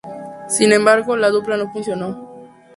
Sin 0.49 0.71
embargo, 0.71 1.15
la 1.15 1.29
dupla 1.29 1.57
no 1.57 1.71
funcionó. 1.71 2.27